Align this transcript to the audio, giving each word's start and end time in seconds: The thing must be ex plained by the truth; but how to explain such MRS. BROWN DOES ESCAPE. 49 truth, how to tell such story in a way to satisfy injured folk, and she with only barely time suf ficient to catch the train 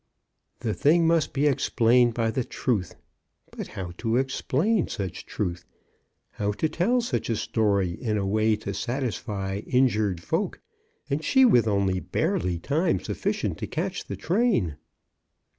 The 0.61 0.73
thing 0.73 1.05
must 1.05 1.31
be 1.31 1.47
ex 1.47 1.69
plained 1.69 2.15
by 2.15 2.31
the 2.31 2.43
truth; 2.43 2.95
but 3.51 3.67
how 3.67 3.91
to 3.99 4.17
explain 4.17 4.87
such 4.87 5.27
MRS. 5.27 5.37
BROWN 5.37 5.47
DOES 5.49 5.55
ESCAPE. 5.57 5.67
49 5.67 5.67
truth, 5.67 5.67
how 6.43 6.51
to 6.53 6.69
tell 6.69 7.01
such 7.01 7.37
story 7.37 7.91
in 7.91 8.17
a 8.17 8.25
way 8.25 8.55
to 8.55 8.73
satisfy 8.73 9.57
injured 9.67 10.19
folk, 10.19 10.59
and 11.07 11.23
she 11.23 11.45
with 11.45 11.67
only 11.67 11.99
barely 11.99 12.57
time 12.57 12.99
suf 12.99 13.21
ficient 13.21 13.57
to 13.59 13.67
catch 13.67 14.05
the 14.05 14.15
train 14.15 14.77